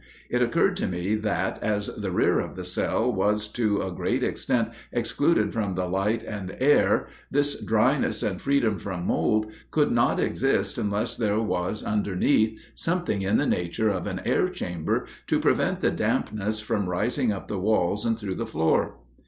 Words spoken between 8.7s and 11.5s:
from mold could not exist unless there